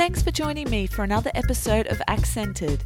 [0.00, 2.82] Thanks for joining me for another episode of Accented.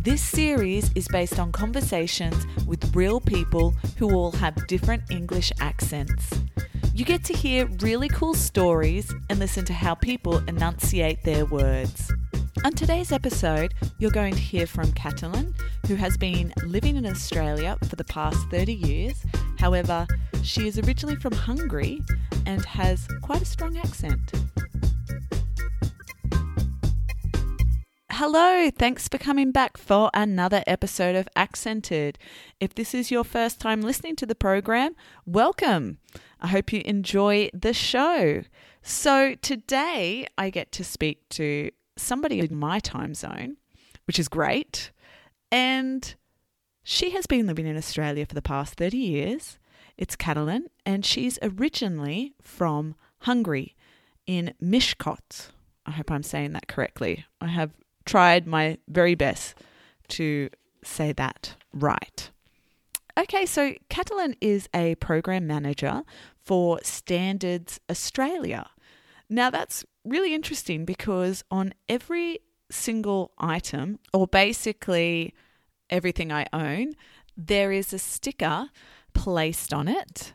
[0.00, 6.28] This series is based on conversations with real people who all have different English accents.
[6.92, 12.10] You get to hear really cool stories and listen to how people enunciate their words.
[12.64, 15.54] On today's episode, you're going to hear from Catalin,
[15.86, 19.24] who has been living in Australia for the past 30 years.
[19.60, 20.04] However,
[20.42, 22.02] she is originally from Hungary
[22.44, 24.32] and has quite a strong accent.
[28.18, 32.18] Hello, thanks for coming back for another episode of Accented.
[32.58, 35.98] If this is your first time listening to the program, welcome.
[36.40, 38.44] I hope you enjoy the show.
[38.80, 43.58] So, today I get to speak to somebody in my time zone,
[44.06, 44.92] which is great.
[45.52, 46.14] And
[46.82, 49.58] she has been living in Australia for the past 30 years.
[49.98, 53.76] It's Catalin, and she's originally from Hungary
[54.26, 55.50] in Miskolc.
[55.84, 57.26] I hope I'm saying that correctly.
[57.42, 57.72] I have
[58.06, 59.54] tried my very best
[60.08, 60.48] to
[60.82, 62.30] say that right.
[63.18, 66.02] Okay, so Catalin is a program manager
[66.44, 68.68] for Standards Australia.
[69.28, 72.40] Now, that's really interesting because on every
[72.70, 75.34] single item, or basically
[75.90, 76.92] everything I own,
[77.36, 78.68] there is a sticker
[79.14, 80.32] placed on it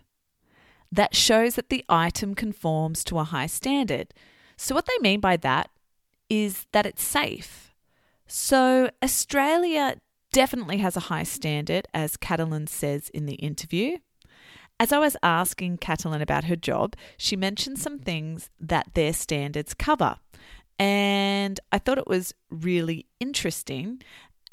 [0.91, 4.13] that shows that the item conforms to a high standard.
[4.57, 5.69] So, what they mean by that
[6.31, 7.73] is that it's safe.
[8.25, 9.97] So, Australia
[10.31, 13.97] definitely has a high standard, as Catalin says in the interview.
[14.79, 19.73] As I was asking Catalin about her job, she mentioned some things that their standards
[19.73, 20.19] cover.
[20.79, 24.01] And I thought it was really interesting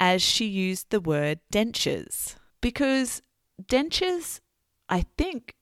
[0.01, 2.35] as she used the word dentures.
[2.59, 3.21] Because
[3.63, 4.41] dentures,
[4.89, 5.53] I think,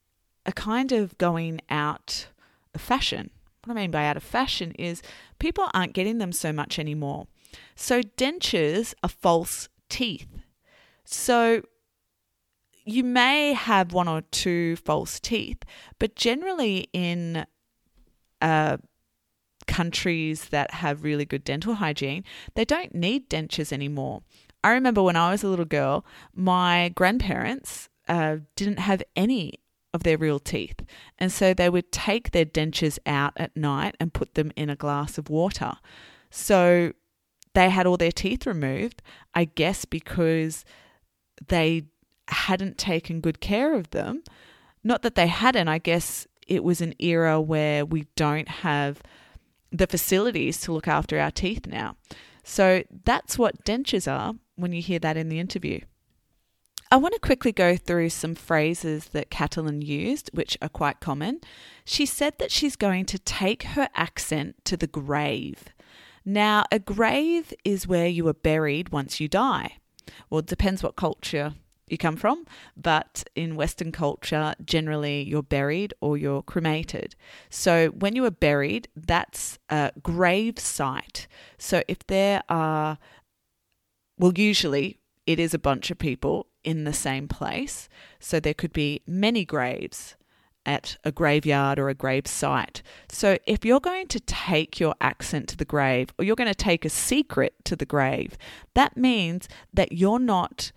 [0.48, 2.30] are kind of going out
[2.73, 3.30] of fashion.
[3.68, 5.02] What I mean by out of fashion is
[5.40, 7.28] people aren't getting them so much anymore.
[7.76, 10.28] So, dentures are false teeth.
[11.04, 11.62] So,
[12.86, 15.64] you may have one or two false teeth,
[16.00, 17.45] but generally in
[18.42, 18.77] uh,
[19.67, 22.23] countries that have really good dental hygiene,
[22.56, 24.22] they don't need dentures anymore.
[24.64, 29.60] I remember when I was a little girl, my grandparents uh, didn't have any
[29.93, 30.81] of their real teeth.
[31.17, 34.75] And so they would take their dentures out at night and put them in a
[34.75, 35.73] glass of water.
[36.30, 36.93] So
[37.53, 39.02] they had all their teeth removed,
[39.33, 40.65] I guess because
[41.47, 41.86] they
[42.27, 44.23] hadn't taken good care of them.
[44.83, 49.02] Not that they hadn't, I guess it was an era where we don't have
[49.71, 51.95] the facilities to look after our teeth now.
[52.43, 55.81] So that's what dentures are when you hear that in the interview.
[56.89, 61.42] I want to quickly go through some phrases that Catalin used, which are quite common.
[61.83, 65.65] She said that she's going to take her accent to the grave.
[66.23, 69.77] Now, a grave is where you are buried once you die.
[70.30, 71.53] Well, it depends what culture
[71.89, 72.45] you come from,
[72.76, 77.15] but in Western culture, generally you're buried or you're cremated.
[77.49, 81.27] So when you are buried, that's a grave site.
[81.58, 82.97] So if there are,
[84.17, 87.90] well, usually it is a bunch of people in the same place.
[88.20, 90.16] So there could be many graves
[90.66, 92.84] at a graveyard or a grave site.
[93.10, 96.56] So if you're going to take your accent to the grave or you're going to
[96.56, 98.38] take a secret to the grave,
[98.73, 100.72] that means that you're not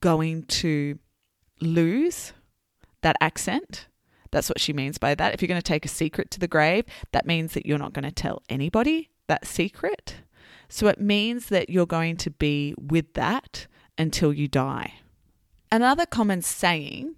[0.00, 0.98] going to
[1.60, 2.32] lose
[3.02, 3.86] that accent.
[4.32, 5.34] That's what she means by that.
[5.34, 7.92] If you're going to take a secret to the grave, that means that you're not
[7.92, 10.16] going to tell anybody that secret.
[10.68, 13.66] So it means that you're going to be with that
[13.98, 14.94] until you die.
[15.70, 17.16] Another common saying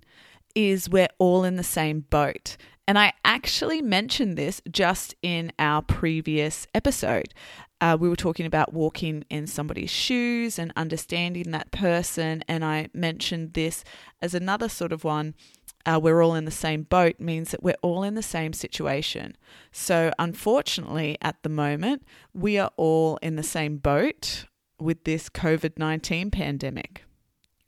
[0.55, 2.57] is we're all in the same boat.
[2.87, 7.33] And I actually mentioned this just in our previous episode.
[7.81, 12.45] Uh, we were talking about walking in somebody's shoes and understanding that person.
[12.47, 13.85] And I mentioned this
[14.21, 15.35] as another sort of one.
[15.87, 19.37] Uh, we're all in the same boat means that we're all in the same situation.
[19.71, 24.47] So, unfortunately, at the moment, we are all in the same boat
[24.79, 27.05] with this COVID 19 pandemic.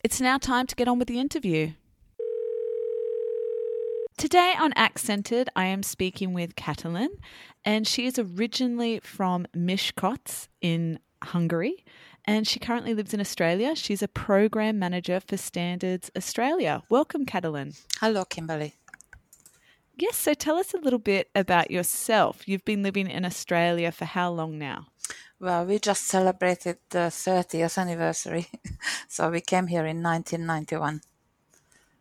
[0.03, 1.73] It's now time to get on with the interview.
[4.17, 7.11] Today on Accented, I am speaking with Catalin,
[7.65, 11.85] and she is originally from Miskolc in Hungary,
[12.25, 13.77] and she currently lives in Australia.
[13.77, 16.83] She's a program manager for Standards Australia.
[16.89, 17.75] Welcome, Catalin.
[18.01, 18.75] Hello, Kimberly.
[19.99, 22.47] Yes, so tell us a little bit about yourself.
[22.47, 24.89] You've been living in Australia for how long now?
[25.39, 28.47] Well, we just celebrated the 30th anniversary,
[29.09, 31.03] so we came here in 1991.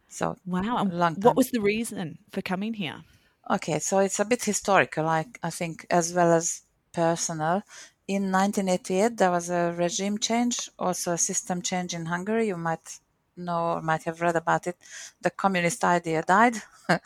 [0.08, 3.04] So wow, long what was the reason for coming here?
[3.50, 6.62] Okay, so it's a bit historical, I, I think, as well as
[6.94, 7.64] personal.
[8.08, 12.48] In 1988, there was a regime change, also a system change in Hungary.
[12.48, 13.00] You might
[13.36, 14.78] know or might have read about it.
[15.22, 16.56] The communist idea died,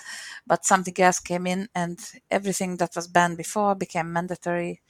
[0.48, 2.00] but something else came in, and
[2.30, 4.82] everything that was banned before became mandatory.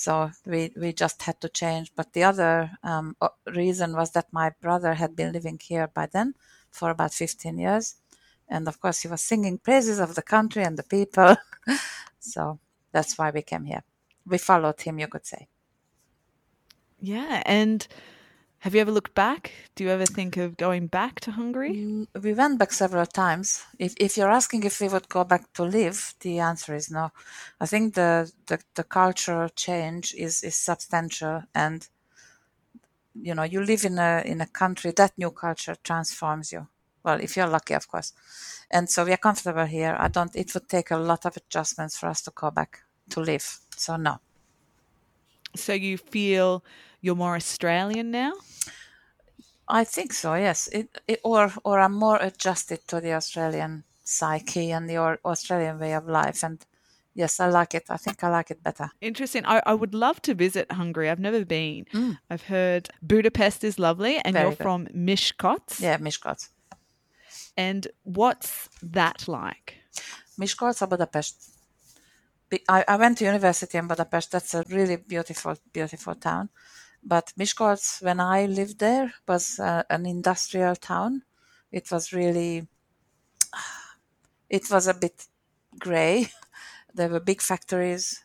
[0.00, 1.92] So we, we just had to change.
[1.94, 3.16] But the other um,
[3.54, 6.32] reason was that my brother had been living here by then
[6.70, 7.96] for about 15 years.
[8.48, 11.36] And of course, he was singing praises of the country and the people.
[12.18, 12.58] so
[12.92, 13.82] that's why we came here.
[14.24, 15.48] We followed him, you could say.
[16.98, 17.42] Yeah.
[17.44, 17.86] And
[18.60, 19.52] have you ever looked back?
[19.74, 21.76] Do you ever think of going back to Hungary?
[21.76, 23.64] Mm, we went back several times.
[23.78, 27.10] If, if you're asking if we would go back to live, the answer is no.
[27.58, 31.88] I think the, the, the cultural change is, is substantial and
[33.14, 36.66] you know you live in a in a country that new culture transforms you
[37.02, 38.12] well if you're lucky of course
[38.70, 41.98] and so we are comfortable here i don't it would take a lot of adjustments
[41.98, 44.20] for us to go back to live so no
[45.56, 46.62] so you feel
[47.00, 48.32] you're more australian now
[49.68, 54.70] i think so yes it, it, or or i'm more adjusted to the australian psyche
[54.72, 56.66] and the australian way of life and
[57.14, 57.84] yes, I like it.
[57.88, 58.90] I think I like it better.
[59.00, 59.44] Interesting.
[59.44, 61.10] I, I would love to visit Hungary.
[61.10, 61.84] I've never been.
[61.92, 62.18] Mm.
[62.30, 64.62] I've heard Budapest is lovely, and Very you're good.
[64.62, 65.80] from Miskolc.
[65.80, 66.48] Yeah, Miskolc.
[67.56, 69.76] And what's that like?
[70.38, 71.50] Miskolc or Budapest?
[72.68, 74.32] I, I went to university in Budapest.
[74.32, 76.48] That's a really beautiful, beautiful town.
[77.02, 81.22] But Miskolc, when I lived there, was uh, an industrial town.
[81.72, 82.68] It was really,
[84.48, 85.26] it was a bit
[85.78, 86.28] gray.
[86.92, 88.24] There were big factories.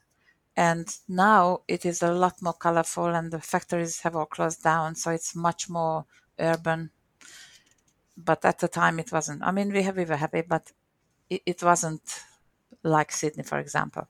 [0.57, 4.95] And now it is a lot more colorful and the factories have all closed down
[4.95, 6.05] so it's much more
[6.39, 6.89] urban.
[8.17, 9.43] But at the time it wasn't.
[9.43, 10.71] I mean we, have, we were happy but
[11.29, 12.23] it, it wasn't
[12.83, 14.07] like sydney for example.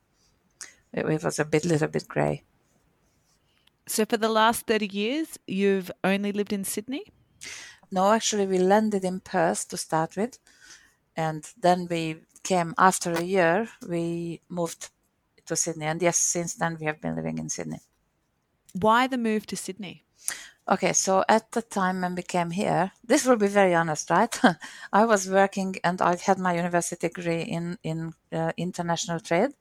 [0.94, 2.44] It, it was a bit little bit gray
[3.88, 7.04] so for the last 30 years you've only lived in sydney
[7.92, 10.40] no actually we landed in perth to start with
[11.16, 14.90] and then we came after a year, we moved
[15.48, 15.86] to Sydney.
[15.86, 17.82] And yes, since then we have been living in Sydney.
[18.74, 20.04] Why the move to Sydney?
[20.68, 24.36] Okay, so at the time when we came here, this will be very honest, right?
[24.94, 29.52] I was working and I had my university degree in in uh, international trade,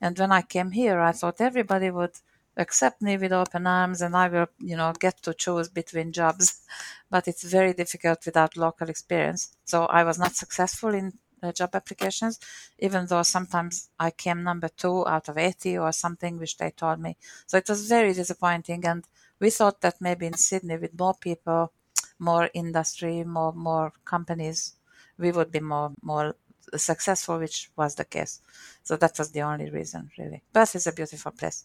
[0.00, 2.16] and when I came here, I thought everybody would
[2.56, 6.60] accept me with open arms and I will, you know, get to choose between jobs.
[7.10, 9.56] But it's very difficult without local experience.
[9.64, 11.12] So I was not successful in
[11.42, 12.40] uh, job applications,
[12.78, 16.98] even though sometimes I came number two out of 80 or something, which they told
[17.00, 17.16] me.
[17.46, 18.84] So it was very disappointing.
[18.84, 19.04] And
[19.38, 21.72] we thought that maybe in Sydney, with more people,
[22.18, 24.74] more industry, more more companies,
[25.18, 26.34] we would be more more
[26.76, 28.40] successful, which was the case.
[28.82, 30.42] So that was the only reason, really.
[30.52, 31.64] Perth is a beautiful place.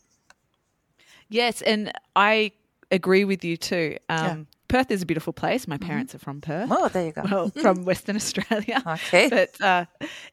[1.31, 2.51] Yes, and I
[2.91, 3.97] agree with you too.
[4.09, 4.43] Um, yeah.
[4.67, 5.67] Perth is a beautiful place.
[5.67, 6.17] My parents mm-hmm.
[6.17, 6.69] are from Perth.
[6.71, 7.23] Oh, there you go.
[7.29, 8.81] Well, from Western Australia.
[8.85, 9.29] Okay.
[9.29, 9.85] But uh,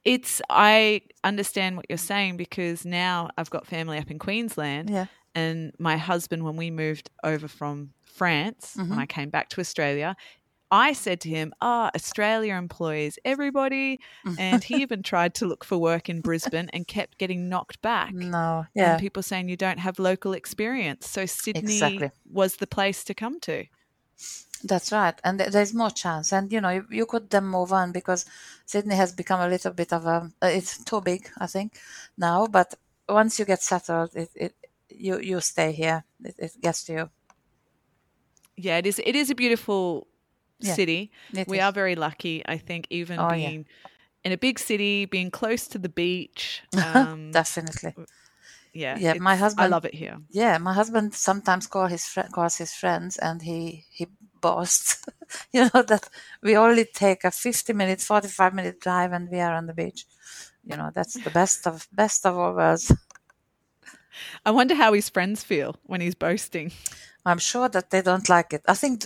[0.05, 4.91] it's, I understand what you're saying because now I've got family up in Queensland.
[4.91, 5.07] Yeah.
[5.35, 8.91] And my husband, when we moved over from France, mm-hmm.
[8.91, 10.17] when I came back to Australia,
[10.71, 14.01] I said to him, Ah, oh, Australia employs everybody.
[14.39, 18.13] And he even tried to look for work in Brisbane and kept getting knocked back.
[18.13, 18.93] No, yeah.
[18.93, 21.09] And people saying you don't have local experience.
[21.09, 22.11] So Sydney exactly.
[22.31, 23.65] was the place to come to.
[24.65, 27.93] That's right, and there's more chance, and you know you, you, could then move on
[27.93, 28.27] because
[28.67, 31.79] Sydney has become a little bit of a uh, it's too big, I think,
[32.17, 32.49] now.
[32.49, 32.75] But
[33.09, 34.55] once you get settled, it, it
[34.91, 36.03] you you stay here.
[36.25, 37.11] It, it gets to you.
[38.57, 39.01] Yeah, it is.
[39.05, 40.08] It is a beautiful
[40.61, 41.11] yeah, city.
[41.47, 41.65] We is.
[41.65, 43.91] are very lucky, I think, even oh, being yeah.
[44.25, 46.63] in a big city, being close to the beach.
[46.77, 47.95] Um, Definitely.
[48.73, 49.15] Yeah, yeah.
[49.15, 50.19] My husband, I love it here.
[50.31, 54.07] Yeah, my husband sometimes call his fr- calls his friends, and he he
[54.41, 55.05] boasts,
[55.53, 56.09] you know, that
[56.43, 60.07] we only take a 50 minute, 45 minute drive and we are on the beach.
[60.65, 62.93] You know, that's the best of best of all worlds.
[64.45, 66.73] I wonder how his friends feel when he's boasting.
[67.25, 68.63] I'm sure that they don't like it.
[68.67, 69.05] I think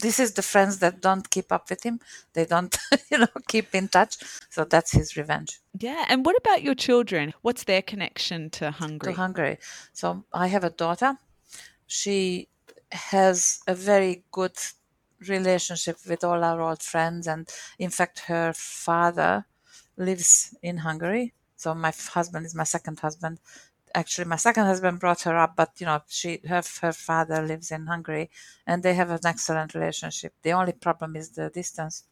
[0.00, 2.00] this is the friends that don't keep up with him.
[2.32, 2.76] They don't,
[3.10, 4.16] you know, keep in touch.
[4.50, 5.60] So that's his revenge.
[5.78, 6.04] Yeah.
[6.08, 7.34] And what about your children?
[7.42, 9.12] What's their connection to Hungary?
[9.12, 9.58] To Hungary.
[9.92, 11.18] So I have a daughter.
[11.86, 12.48] She
[12.92, 14.56] has a very good
[15.28, 17.26] relationship with all our old friends.
[17.26, 19.46] And in fact, her father
[19.96, 21.34] lives in Hungary.
[21.56, 23.38] So my husband is my second husband.
[23.94, 27.70] Actually, my second husband brought her up, but you know, she her her father lives
[27.70, 28.30] in Hungary,
[28.66, 30.34] and they have an excellent relationship.
[30.42, 32.04] The only problem is the distance.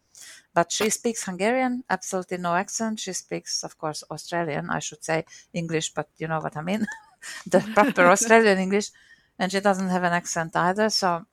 [0.54, 3.00] But she speaks Hungarian, absolutely no accent.
[3.00, 4.70] She speaks, of course, Australian.
[4.70, 6.86] I should say English, but you know what I mean.
[7.46, 8.90] the proper Australian English,
[9.38, 10.90] and she doesn't have an accent either.
[10.90, 11.26] So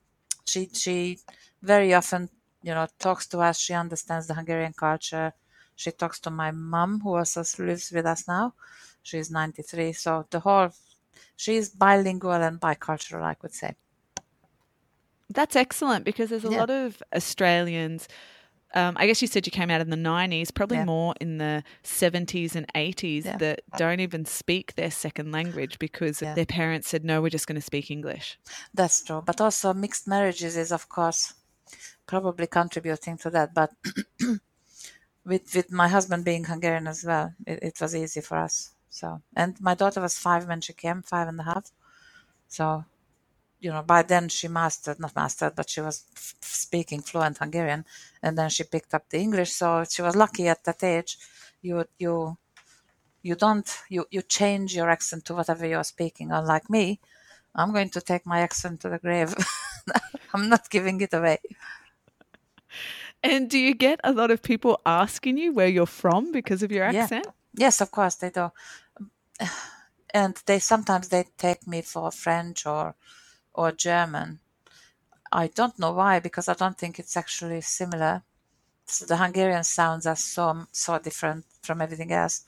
[0.46, 1.18] she she
[1.62, 2.30] very often
[2.62, 3.58] you know talks to us.
[3.58, 5.32] She understands the Hungarian culture.
[5.74, 8.54] She talks to my mom, who also lives with us now.
[9.06, 9.92] She's 93.
[9.92, 10.70] So the whole
[11.36, 13.74] she's bilingual and bicultural, I could say.
[15.30, 16.58] That's excellent because there's a Yeah.
[16.60, 18.08] lot of Australians.
[18.74, 20.84] Um, I guess you said you came out in the 90s, probably Yeah.
[20.84, 23.36] more in the 70s and 80s Yeah.
[23.38, 26.34] that don't even speak their second language because Yeah.
[26.34, 28.38] their parents said, no, we're just going to speak English.
[28.74, 29.22] That's true.
[29.24, 31.34] But also mixed marriages is of course
[32.06, 33.54] probably contributing to that.
[33.54, 33.70] But
[35.24, 38.70] with with my husband being Hungarian as well, it, it was easy for us.
[38.96, 41.70] So and my daughter was five when she came, five and a half.
[42.48, 42.84] So
[43.60, 47.84] you know, by then she mastered, not mastered, but she was f- speaking fluent Hungarian,
[48.22, 49.52] and then she picked up the English.
[49.52, 51.18] So she was lucky at that age.
[51.60, 52.38] You you
[53.22, 56.32] you don't you you change your accent to whatever you're speaking.
[56.32, 57.00] Unlike me,
[57.54, 59.34] I'm going to take my accent to the grave.
[60.34, 61.38] I'm not giving it away.
[63.22, 66.70] And do you get a lot of people asking you where you're from because of
[66.72, 67.02] your Yeah.
[67.02, 67.26] accent?
[67.54, 68.52] Yes, of course they do.
[70.14, 72.94] And they sometimes they take me for French or
[73.52, 74.40] or German.
[75.32, 78.22] I don't know why because I don't think it's actually similar.
[78.86, 82.44] So the Hungarian sounds are so so different from everything else.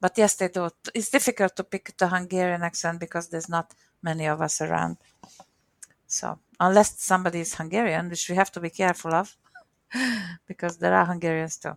[0.00, 0.68] But yes, they do.
[0.94, 4.98] It's difficult to pick the Hungarian accent because there's not many of us around.
[6.06, 9.36] So unless somebody is Hungarian, which we have to be careful of,
[10.46, 11.76] because there are Hungarians too.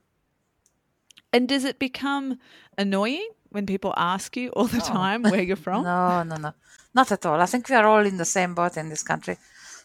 [1.32, 2.40] And does it become
[2.78, 5.84] annoying when people ask you all the time where you're from?
[5.84, 6.54] No, no, no,
[6.94, 7.40] not at all.
[7.42, 9.38] I think we are all in the same boat in this country.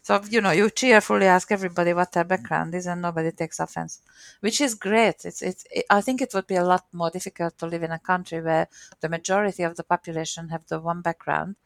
[0.02, 4.02] So you know, you cheerfully ask everybody what their background is, and nobody takes offense,
[4.40, 5.24] which is great.
[5.24, 5.64] It's it's.
[5.70, 8.42] It, I think it would be a lot more difficult to live in a country
[8.42, 8.68] where
[9.00, 11.56] the majority of the population have the one background,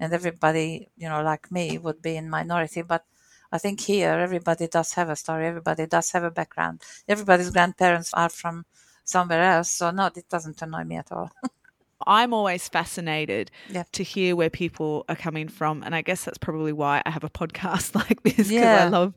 [0.00, 2.82] and everybody, you know, like me, would be in minority.
[2.82, 3.04] But
[3.52, 5.46] I think here everybody does have a story.
[5.46, 6.82] Everybody does have a background.
[7.08, 8.64] Everybody's grandparents are from
[9.04, 11.30] somewhere else, so no, it doesn't annoy me at all.
[12.06, 13.84] I'm always fascinated Yeah.
[13.92, 15.82] to hear where people are coming from.
[15.82, 18.84] And I guess that's probably why I have a podcast like this because Yeah.
[18.86, 19.14] I love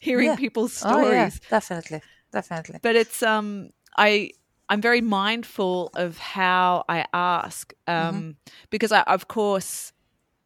[0.00, 0.36] hearing Yeah.
[0.36, 1.40] people's Oh yeah, stories.
[1.48, 2.80] definitely, definitely.
[2.82, 4.30] But it's um I
[4.68, 8.30] I'm very mindful of how I ask um Mm-hmm.
[8.70, 9.92] because I of course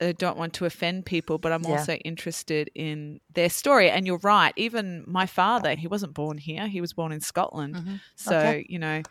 [0.02, 1.72] uh, don't want to offend people, but I'm Yeah.
[1.78, 3.88] also interested in their story.
[3.94, 4.52] And you're right.
[4.56, 7.74] Even my father, he wasn't born here; he was born in Scotland.
[8.16, 8.46] So Mm-hmm.
[8.48, 8.66] Okay.
[8.68, 9.02] you know,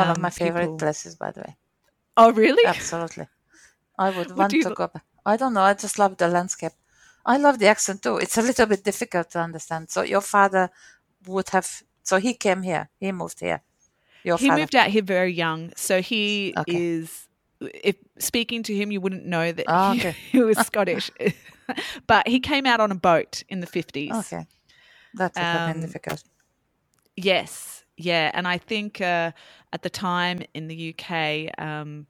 [0.00, 1.56] One of um, my favorite people- places, by the way.
[2.16, 2.64] Oh, really?
[2.66, 3.26] Absolutely.
[3.98, 5.04] I would What want to lo- go back.
[5.32, 5.62] I don't know.
[5.70, 6.72] I just love the landscape.
[7.26, 8.16] I love the accent too.
[8.24, 9.90] It's a little bit difficult to understand.
[9.90, 10.70] So your father
[11.26, 11.68] would have.
[12.02, 12.88] So he came here.
[12.98, 13.60] He moved here.
[14.24, 14.60] Your he father.
[14.60, 16.76] moved out here very young, so he Okay.
[16.76, 17.26] is.
[17.60, 20.16] If speaking to him, you wouldn't know that Oh, he, okay.
[20.32, 21.10] he was Scottish,
[22.06, 24.12] but he came out on a boat in the fifties.
[24.12, 24.46] Okay.
[25.14, 26.22] That would Um, difficult.
[27.16, 29.32] Yes, yeah, and I think uh,
[29.72, 32.06] at the time in the UK, um,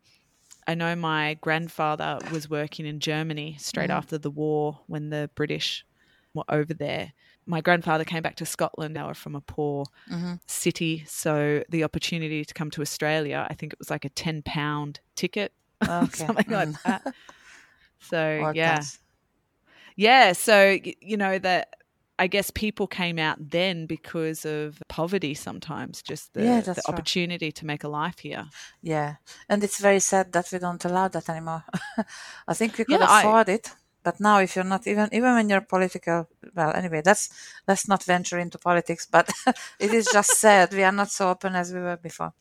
[0.69, 5.85] I know my grandfather was working in Germany straight after the war when the British
[6.33, 7.13] were over there.
[7.51, 8.95] My grandfather came back to Scotland.
[8.97, 9.85] They were from a poor
[10.47, 14.43] city, so the opportunity to come to Australia, I think it was like a ten
[14.43, 15.53] pound ticket,
[15.83, 16.27] Okay.
[16.27, 16.83] something like Mm.
[16.85, 17.03] that.
[18.01, 18.21] So
[18.55, 18.81] yeah,
[19.97, 20.33] yeah.
[20.33, 21.75] So you know that
[22.19, 25.35] I guess people came out then because of poverty.
[25.35, 26.89] Sometimes just the, Yeah, the right.
[26.89, 28.45] opportunity to make a life here.
[28.83, 29.17] Yeah,
[29.49, 31.65] and it's very sad that we don't allow that anymore.
[32.49, 35.35] I think we could Yeah, I- afford it, but now if you're not even even
[35.35, 37.29] when you're political, well, anyway, that's
[37.69, 39.07] let's not venture into politics.
[39.11, 39.31] But
[39.79, 42.33] it is just sad we are not so open as we were before.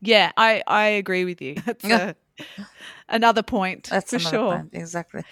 [0.00, 1.54] Yeah, I I agree with you.
[1.66, 2.16] That's a,
[3.08, 4.56] another point That's for another sure.
[4.56, 4.70] point.
[4.72, 5.22] Exactly.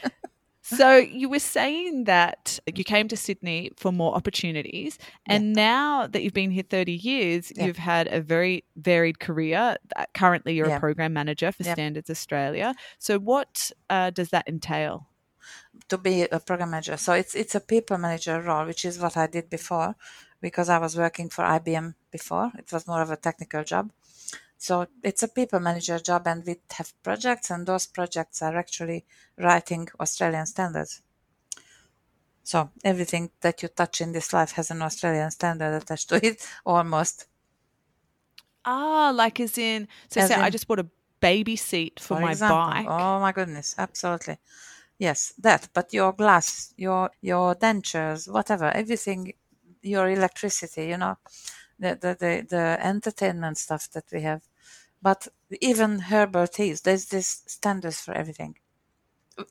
[0.62, 6.22] So you were saying that you came to Sydney for more opportunities, and now that
[6.22, 7.66] you've been here 30 years, Yeah.
[7.66, 9.76] you've had a very varied career.
[10.14, 10.76] Currently, you're Yeah.
[10.76, 11.64] a program manager for.
[11.64, 12.74] Standards Australia.
[12.98, 15.08] So what uh, does that entail?
[15.88, 16.96] To be a program manager.
[16.96, 19.94] So it's it's a people manager role, which is what I did before,
[20.40, 22.52] because I was working for IBM before.
[22.58, 23.90] It was more of a technical job.
[24.58, 29.04] So it's a people manager job, and we have projects, and those projects are actually
[29.38, 31.02] writing Australian standards.
[32.42, 36.46] So everything that you touch in this life has an Australian standard attached to it,
[36.66, 37.26] almost.
[38.64, 40.86] Ah, like as in, so As say I just bought a
[41.20, 42.72] baby seat for, my example.
[42.72, 42.86] bike.
[42.88, 44.38] Oh my goodness, absolutely.
[45.00, 45.68] Yes, that.
[45.72, 49.32] But your glass, your your dentures, whatever, everything,
[49.82, 51.16] your electricity, you know,
[51.78, 54.42] the the the, the entertainment stuff that we have,
[55.02, 55.28] But
[55.62, 58.56] even herbal teas, there's this standards for everything.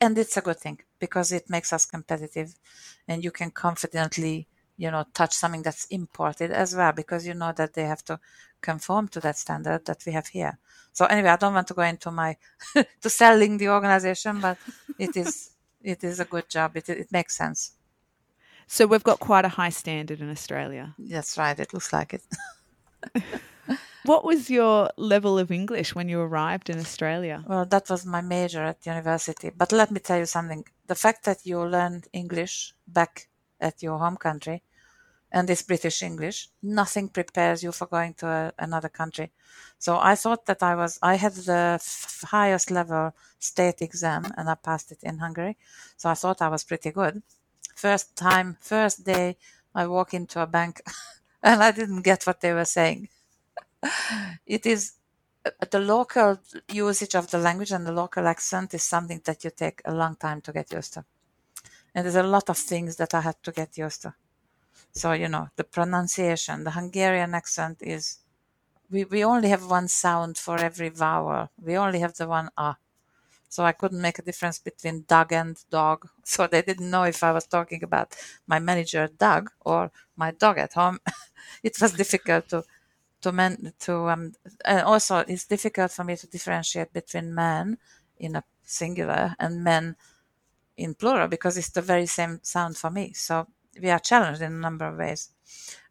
[0.02, 2.56] And it's a good thing because it makes us competitive
[3.08, 4.48] and you can confidently,
[4.80, 8.18] you know, touch something that's imported as well because you know that they have to
[8.62, 10.58] conform to that standard that we have here.
[10.94, 12.38] So anyway, I don't want to go into my
[13.02, 14.58] to selling the organization, but
[14.98, 15.52] it is
[15.84, 16.78] it is a good job.
[16.78, 17.74] It it makes sense.
[18.68, 20.96] So we've got quite a high standard in Australia.
[20.98, 21.60] That's right.
[21.60, 22.24] It looks like it.
[24.06, 27.44] what was your level of English when you arrived in Australia?
[27.48, 29.50] Well, that was my major at university.
[29.50, 30.64] But let me tell you something.
[30.88, 33.28] The fact that you learned English back
[33.60, 34.64] at your home country
[35.32, 39.32] and this British English, nothing prepares you for going to a, another country.
[39.78, 44.50] So I thought that I was, I had the f- highest level state exam and
[44.50, 45.58] I passed it in Hungary.
[45.98, 47.22] So I thought I was pretty good.
[47.76, 49.38] First time, first day,
[49.74, 50.82] I walk into a bank
[51.44, 53.10] and I didn't get what they were saying.
[54.46, 54.94] it is
[55.46, 56.40] uh, the local
[56.72, 60.16] usage of the language and the local accent is something that you take a long
[60.16, 61.06] time to get used to.
[61.94, 64.14] And there's a lot of things that I had to get used to.
[64.94, 68.20] So, you know, the pronunciation, the Hungarian accent is,
[68.92, 71.50] we, we only have one sound for every vowel.
[71.62, 72.78] We only have the one ah.
[73.50, 76.10] So I couldn't make a difference between dog and dog.
[76.26, 78.16] So they didn't know if I was talking about
[78.48, 81.00] my manager Doug or my dog at home.
[81.64, 82.64] it was difficult to
[83.22, 84.34] to men to um
[84.66, 87.78] and also it's difficult for me to differentiate between men
[88.20, 89.96] in a singular and men
[90.78, 93.14] in plural because it's the very same sound for me.
[93.14, 93.48] So
[93.82, 95.30] we are challenged in a number of ways.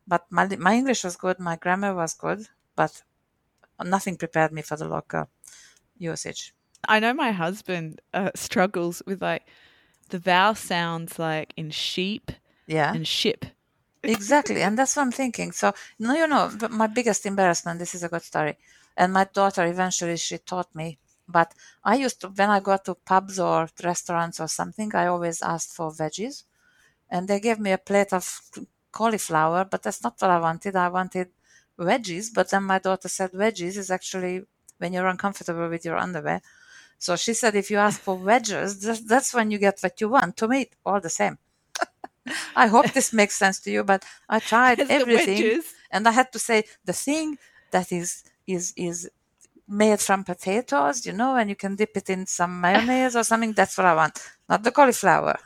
[0.07, 3.03] But my, my English was good, my grammar was good, but
[3.85, 5.29] nothing prepared me for the local
[5.99, 6.55] usage.
[6.87, 9.47] I know my husband uh, struggles with like
[10.09, 12.33] the vowel sounds like in sheep
[12.67, 12.93] yeah.
[12.95, 13.45] and ship.
[14.03, 14.63] exactly.
[14.63, 15.53] And that's what I'm thinking.
[15.53, 18.57] So, no, you know, my biggest embarrassment, this is a good story.
[18.97, 20.99] And my daughter eventually, she taught me.
[21.29, 21.53] But
[21.85, 25.75] I used to, when I go to pubs or restaurants or something, I always asked
[25.75, 26.45] for veggies
[27.11, 28.41] and they gave me a plate of
[28.93, 30.77] cauliflower, but that's not what I wanted.
[30.77, 31.29] I wanted
[31.79, 34.45] veggies, but then my daughter said veggies is actually
[34.79, 36.41] when you're uncomfortable with your underwear.
[36.99, 40.37] So she said, if you ask for wedges, that's when you get what you want.
[40.39, 41.39] To me, all the same.
[42.57, 46.39] I hope this makes sense to you, but I tried everything, and I had to
[46.39, 47.39] say the thing
[47.71, 49.09] that is is is
[49.69, 53.53] made from potatoes, you know, and you can dip it in some mayonnaise or something.
[53.53, 54.19] That's what I want,
[54.49, 55.39] not the cauliflower.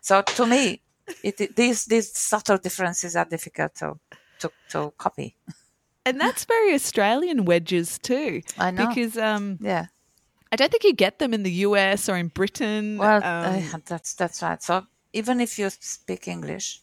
[0.00, 0.82] So to me,
[1.22, 3.98] it, these these subtle differences are difficult to
[4.40, 5.36] to, to copy.
[6.06, 8.42] And that's very Australian wedges too.
[8.58, 9.86] I know because um, yeah,
[10.52, 12.98] I don't think you get them in the US or in Britain.
[12.98, 14.62] Well, um, uh, that's that's right.
[14.62, 16.82] So even if you speak English,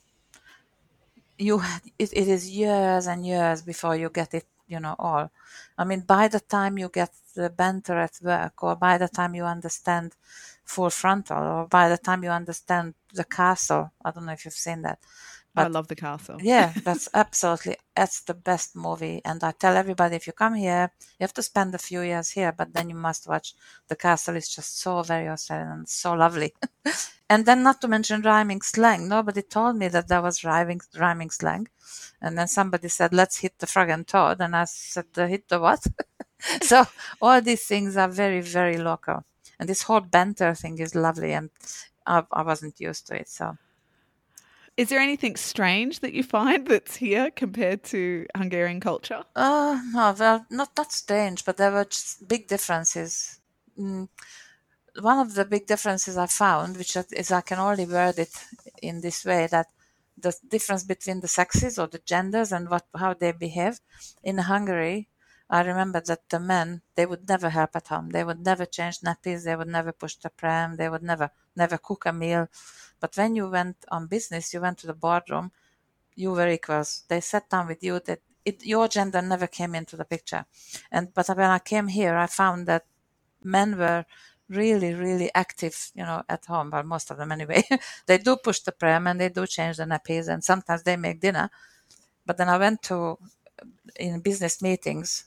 [1.38, 1.62] you
[1.98, 4.46] it, it is years and years before you get it.
[4.68, 5.32] You know all.
[5.78, 9.34] I mean, by the time you get the banter at work, or by the time
[9.36, 10.16] you understand
[10.68, 13.92] full frontal, or by the time you understand the castle.
[14.04, 15.00] I don't know if you've seen that.
[15.56, 16.38] But I love the castle.
[16.40, 19.22] yeah, that's absolutely that's the best movie.
[19.26, 22.30] And I tell everybody if you come here, you have to spend a few years
[22.30, 23.56] here, but then you must watch
[23.88, 24.36] the castle.
[24.36, 26.54] is just so very Australian and so lovely.
[27.30, 29.08] and then not to mention rhyming slang.
[29.08, 31.68] Nobody told me that there was rhyming rhyming slang.
[32.22, 35.60] And then somebody said, "Let's hit the frog and toad," and I said, "Hit the
[35.60, 35.84] what?"
[36.62, 36.86] so
[37.22, 39.24] all these things are very very local
[39.60, 41.50] and this whole banter thing is lovely and
[42.06, 43.58] I, I wasn't used to it so
[44.78, 49.24] is there anything strange that you find that's here compared to Hungarian culture?
[49.36, 53.40] Uh, no, well, not that strange, but there were just big differences.
[53.78, 54.08] Mm.
[55.02, 58.34] One of the big differences I found, which is I can only word it
[58.84, 59.68] in this way, that
[60.16, 63.80] the difference between the sexes or the genders and what how they behave
[64.24, 65.08] in Hungary
[65.50, 68.10] I remember that the men, they would never help at home.
[68.10, 69.46] They would never change nappies.
[69.46, 70.76] They would never push the pram.
[70.76, 72.50] They would never, never cook a meal.
[73.00, 75.52] But when you went on business, you went to the boardroom,
[76.16, 77.04] you were equals.
[77.08, 78.00] They sat down with you.
[78.06, 80.46] That it, your gender never came into the picture.
[80.92, 82.86] And but when I came here, I found that
[83.44, 84.06] men were
[84.50, 86.72] really, really active, you know, at home.
[86.72, 87.64] Well, most of them anyway.
[88.08, 91.22] they do push the pram and they do change the nappies, and sometimes they make
[91.22, 91.50] dinner.
[92.26, 93.18] But then I went to
[93.98, 95.26] in business meetings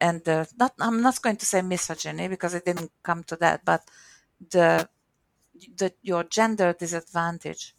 [0.00, 3.64] and uh, not I'm not going to say misogyny because it didn't come to that,
[3.64, 3.82] but
[4.50, 4.88] the
[5.76, 7.74] the your gender disadvantage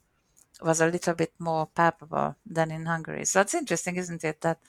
[0.61, 3.25] was a little bit more palpable than in Hungary.
[3.25, 4.59] So it's interesting, isn't it, that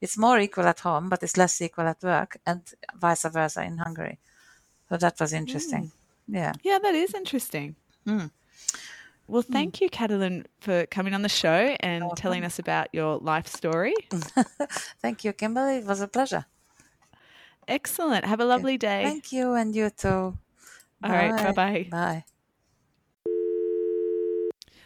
[0.00, 2.62] it's more equal at home, but it's less equal at work, and
[2.94, 4.18] vice versa in Hungary.
[4.88, 5.84] So that was interesting.
[5.84, 6.34] Mm.
[6.34, 6.52] Yeah.
[6.62, 7.76] Yeah, that is interesting.
[8.06, 8.30] Mm.
[9.26, 9.80] Well, thank mm.
[9.82, 13.94] you, Catalin, for coming on the show and telling us about your life story.
[15.02, 15.78] thank you, Kimberly.
[15.78, 16.46] It was a pleasure.
[17.68, 18.24] Excellent.
[18.24, 19.04] Have a lovely day.
[19.04, 20.08] Thank you, and you too.
[21.04, 21.36] All right.
[21.36, 21.88] Bye bye.
[21.90, 22.24] Bye.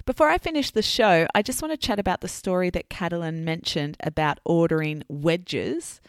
[0.04, 3.44] Before I finish the show, I just want to chat about the story that Catalin
[3.44, 6.00] mentioned about ordering wedges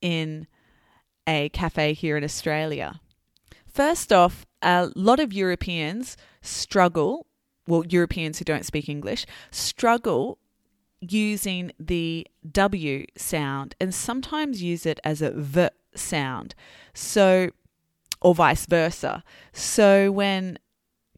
[0.00, 0.46] in
[1.26, 3.00] a cafe here in Australia.
[3.66, 7.26] First off, a lot of Europeans struggle,
[7.66, 10.38] well, Europeans who don't speak English, struggle
[11.00, 16.54] using the W sound and sometimes use it as a V sound.
[16.92, 17.50] So,
[18.20, 19.22] or vice versa.
[19.52, 20.58] So when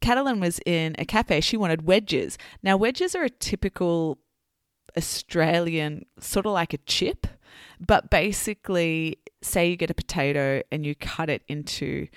[0.00, 2.38] Catalin was in a cafe, she wanted wedges.
[2.62, 4.18] Now, wedges are a typical
[4.96, 7.26] Australian, sort of like a chip,
[7.84, 12.08] but basically, say you get a potato and you cut it into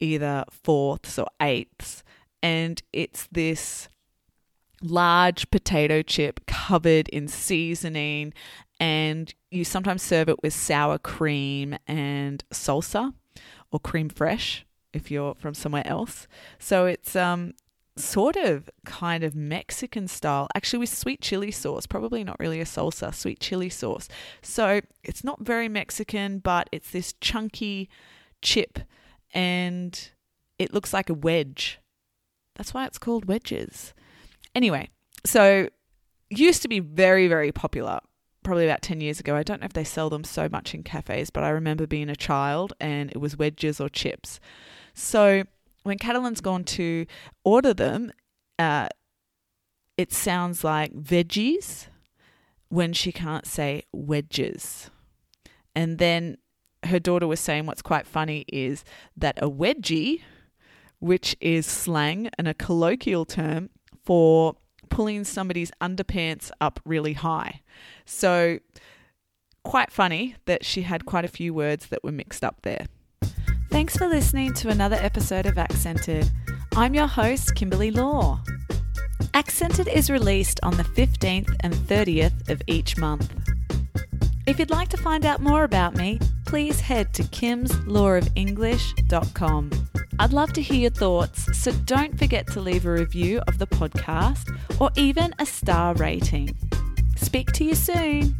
[0.00, 2.02] either fourths or eighths,
[2.42, 3.88] and it's this
[4.82, 8.34] large potato chip covered in seasoning,
[8.78, 13.14] and you sometimes serve it with sour cream and salsa
[13.70, 14.62] or cream fraiche
[14.92, 16.26] if you're from somewhere else.
[16.58, 17.54] So it's um
[17.96, 22.64] sort of kind of Mexican style, actually with sweet chili sauce, probably not really a
[22.64, 24.08] salsa, sweet chili sauce.
[24.42, 27.88] So it's not very Mexican, but it's this chunky
[28.42, 28.80] chip
[29.32, 30.10] and
[30.58, 31.80] it looks like a wedge.
[32.54, 33.94] That's why it's called wedges.
[34.54, 34.90] Anyway,
[35.24, 35.68] so
[36.30, 38.00] used to be very, very popular
[38.46, 39.34] probably about 10 years ago.
[39.34, 42.08] I don't know if they sell them so much in cafes, but I remember being
[42.08, 44.38] a child and it was wedges or chips.
[44.94, 45.42] So
[45.82, 47.06] when Catalin's gone to
[47.42, 48.12] order them,
[48.56, 48.88] uh,
[49.96, 51.88] it sounds like veggies
[52.68, 54.90] when she can't say wedges.
[55.74, 56.36] And then
[56.84, 58.84] her daughter was saying what's quite funny is
[59.16, 60.20] that a wedgie,
[61.00, 63.70] which is slang and a colloquial term
[64.04, 64.54] for
[64.88, 67.62] pulling somebody's underpants up really high.
[68.04, 68.60] So,
[69.64, 72.86] quite funny that she had quite a few words that were mixed up there.
[73.70, 76.30] Thanks for listening to another episode of Accented.
[76.76, 78.42] I'm your host, Kimberly Law.
[79.34, 83.34] Accented is released on the 15th and 30th of each month.
[84.46, 89.70] If you'd like to find out more about me, please head to kimslawofenglish.com.
[90.18, 93.66] I'd love to hear your thoughts, so don't forget to leave a review of the
[93.66, 94.48] podcast
[94.80, 96.56] or even a star rating.
[97.16, 98.34] Speak to you soon.